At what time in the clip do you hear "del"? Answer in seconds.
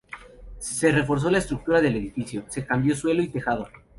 1.79-1.95